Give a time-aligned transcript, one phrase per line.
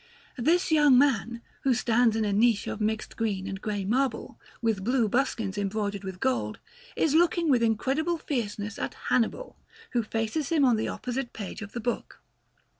[0.39, 4.83] This young man, who stands in a niche of mixed green and grey marble, with
[4.83, 6.57] blue buskins embroidered with gold,
[6.95, 9.57] is looking with indescribable fierceness at Hannibal,
[9.91, 12.19] who faces him on the opposite page of the book.